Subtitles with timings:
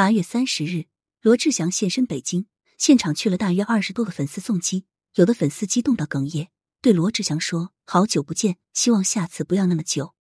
[0.00, 0.86] 八月三十日，
[1.20, 2.46] 罗志祥现身北京，
[2.78, 6.48] 现场去了大约二十多个粉丝送机，有的粉丝激动到哽咽，
[6.80, 10.14] 对罗志祥说：“好久不见，希望下次不要那么久。”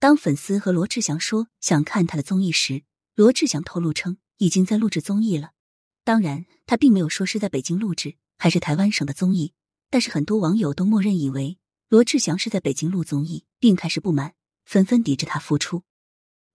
[0.00, 2.82] 当粉丝和罗志祥说想看他的综艺时，
[3.14, 5.52] 罗志祥透露称已经在录制综艺了。
[6.02, 9.52] 当然，他并没有说是在北京录制还是台湾省的综艺，
[9.88, 14.34] 但是很多网友都默认以为罗志祥是在北京录综艺，并开始不满，
[14.64, 15.84] 纷纷抵制他复出。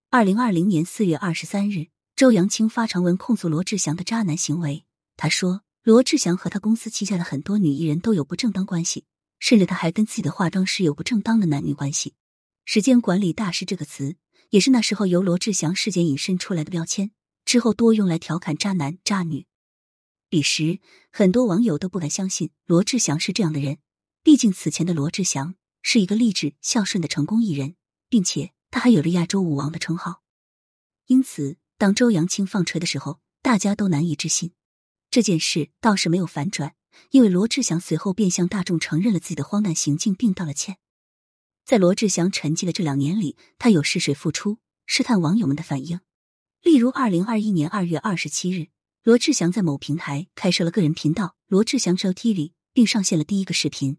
[0.09, 1.88] 二零二零年四月二十三日。
[2.21, 4.85] 周扬青发长文控诉罗志祥的渣男行为。
[5.17, 9.05] 他说，罗志祥和他公司旗下的很多女艺人都有不正当关系，
[9.39, 12.13] 甚至他还跟自己的化妆师有不正当的男女关系。
[12.63, 14.17] 时间管理大师这个词，
[14.52, 17.09] 也是那时候由罗志祥事件引申出来的标签，
[17.43, 19.48] 之后多用来调侃渣男渣女。
[20.29, 20.79] 彼时，
[21.12, 23.79] 很多网友都不敢相信罗志祥是这样的人，
[24.21, 27.73] 毕竟此前的罗志祥是一个励志孝顺的成功艺人，
[28.07, 30.21] 并且他还有着亚洲舞王的称号，
[31.07, 31.57] 因此。
[31.81, 34.52] 当周扬青放锤的时候，大家都难以置信。
[35.09, 36.76] 这件事倒是没有反转，
[37.10, 40.77] 因为罗志祥随后便向大众承认了自己的荒诞行径，并道了歉。
[41.65, 46.02] 在罗志祥沉寂的这两年里，他有试水复出，试探网友们的反应。
[46.62, 48.68] 例如，二零二一年二月二十七日，
[49.02, 53.98] 罗志祥在某平台开设了个人频道“罗志祥 Show TV”，并上线了第一个视频。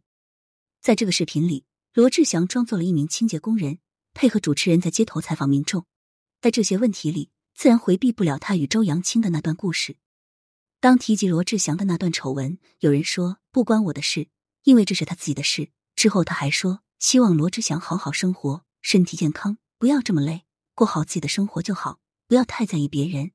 [0.80, 3.80] 在这个视频里，罗志祥装作了一名清洁工人，
[4.14, 5.84] 配合主持人在街头采访民众。
[6.41, 9.97] 在这些问题里，自然回避不了他与周扬青的那段故事。
[10.81, 14.28] 当提及罗志祥的那段丑闻，有人说不关我的事，
[14.64, 15.70] 因为这是他自己的事。
[15.94, 20.44] 之后他还说，希望罗志祥好好生活，身体健康，不要这么累，
[20.75, 23.31] 过好自己的生活就好，不要太在意别人。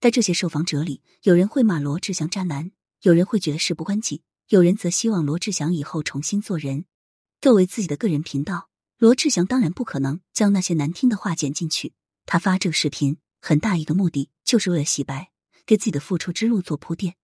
[0.00, 6.86] 在这些受访者里，有人会骂罗志祥渣男，有人会觉得事不关己，有人则希望罗志祥以后重新做人。
[7.40, 11.94] 作为自己的个人频道，罗志祥当然不可能将那些难听的话剪进去。
[12.24, 13.18] 他发这个视频。
[13.48, 15.30] 很大一个目的就是为了洗白，
[15.64, 17.14] 给自己的复出之路做铺垫。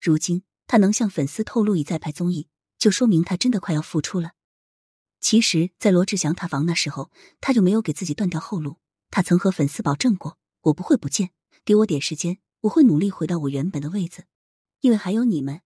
[0.00, 2.48] 如今他能向粉丝透露已在拍综艺，
[2.80, 4.32] 就说明他真的快要复出了。
[5.20, 8.78] 其实，在罗志祥塌房那时候，他就没有给自己断掉后路。
[9.08, 11.30] 他曾和粉丝保证过：“我不会不见，
[11.64, 14.24] 给我点时间，我会努力回到我原本的位子，
[14.80, 15.60] 因为还有你们。”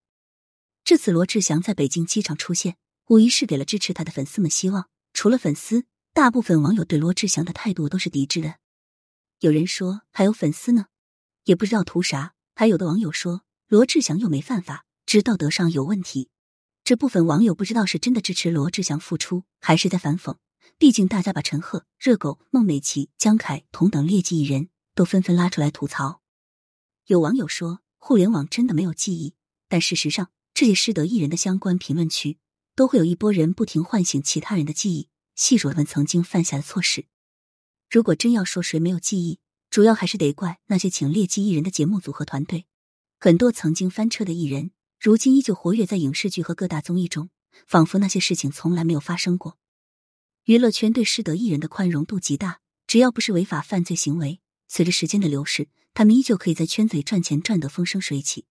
[0.84, 2.76] 这次罗志祥在北京机场出现，
[3.06, 4.91] 无疑是给了支持他的粉丝们希望。
[5.15, 8.56] 除了粉丝，大部分网友对罗志祥的态度都是抵制的。
[9.41, 10.89] 有人说还有粉丝呢，
[11.45, 12.34] 也不知道图啥。
[12.55, 16.28] 还有的网友说罗志祥又没犯法，只道德上有问题。
[16.84, 20.37] 这部分网友不知道是真的支持罗志祥复出，还是在反讽。
[20.77, 26.21] 毕竟大家把陈赫、热狗、孟美岐、江凯同等劣迹艺人都纷纷拉出来吐槽。
[27.06, 29.34] 有网友说互联网真的没有记忆，
[29.69, 32.39] 但事实上这些失德艺人的相关评论区
[32.75, 37.06] 都会有一波人不停唤醒其他人的记忆，细数他们曾经犯下的错事。
[37.91, 42.67] 如果真要说谁没有记忆，主要还是得怪那些请劣迹艺人的节目组和团队。
[43.19, 44.71] 很多曾经翻车的艺人，
[45.01, 47.31] 如今依旧活跃在影视剧和各大综艺中，
[47.67, 49.59] 仿佛那些事情从来没有发生过。
[50.45, 58.45] 娱乐圈对失德艺人的宽容度极大，只要不是违法犯罪行为，随着时间的流逝，他们依旧可以在圈子里赚钱赚得风生水起。